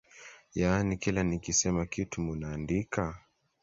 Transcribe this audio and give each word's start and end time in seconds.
Yaani 0.55 0.97
kila 0.97 1.23
nikisema 1.23 1.85
kitu 1.85 2.21
munaandika? 2.21 3.17